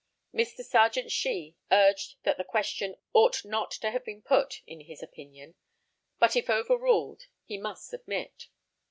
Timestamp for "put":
4.23-4.63